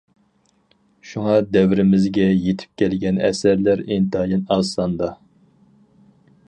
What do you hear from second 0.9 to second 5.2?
شۇڭا دەۋرىمىزگە يىتىپ كەلگەن ئەسەرلەر ئىنتايىن ئاز ساندا.